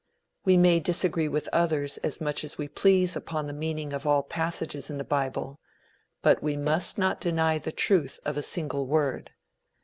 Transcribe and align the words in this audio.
We 0.45 0.57
may 0.57 0.79
disagree 0.79 1.27
with 1.27 1.47
others 1.53 1.97
as 1.99 2.19
much 2.19 2.43
as 2.43 2.57
we 2.57 2.67
please 2.67 3.15
upon 3.15 3.45
the 3.45 3.53
meaning 3.53 3.93
of 3.93 4.07
all 4.07 4.23
passages 4.23 4.89
in 4.89 4.97
the 4.97 5.03
bible, 5.03 5.59
but 6.23 6.41
we 6.41 6.57
must 6.57 6.97
not 6.97 7.21
deny 7.21 7.59
the 7.59 7.71
truth 7.71 8.19
of 8.25 8.35
a 8.35 8.41
single 8.41 8.87
word. 8.87 9.29